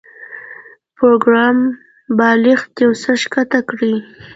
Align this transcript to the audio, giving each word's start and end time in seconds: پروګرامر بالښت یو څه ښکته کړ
پروګرامر 0.97 1.69
بالښت 2.17 2.73
یو 2.83 2.91
څه 3.01 3.11
ښکته 3.21 3.59
کړ 3.69 3.79